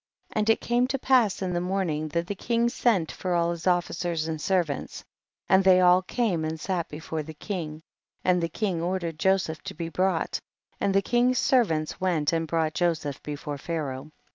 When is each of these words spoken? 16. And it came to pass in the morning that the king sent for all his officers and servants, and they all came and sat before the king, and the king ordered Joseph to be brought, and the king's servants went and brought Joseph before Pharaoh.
16. 0.29 0.39
And 0.39 0.49
it 0.49 0.61
came 0.61 0.87
to 0.87 0.97
pass 0.97 1.43
in 1.43 1.53
the 1.53 1.61
morning 1.61 2.07
that 2.07 2.25
the 2.25 2.33
king 2.33 2.69
sent 2.69 3.11
for 3.11 3.35
all 3.35 3.51
his 3.51 3.67
officers 3.67 4.27
and 4.27 4.41
servants, 4.41 5.03
and 5.47 5.63
they 5.63 5.79
all 5.79 6.01
came 6.01 6.43
and 6.43 6.59
sat 6.59 6.89
before 6.89 7.21
the 7.21 7.35
king, 7.35 7.83
and 8.23 8.41
the 8.41 8.49
king 8.49 8.81
ordered 8.81 9.19
Joseph 9.19 9.61
to 9.61 9.75
be 9.75 9.89
brought, 9.89 10.39
and 10.79 10.95
the 10.95 11.03
king's 11.03 11.37
servants 11.37 12.01
went 12.01 12.33
and 12.33 12.47
brought 12.47 12.73
Joseph 12.73 13.21
before 13.21 13.59
Pharaoh. 13.59 14.11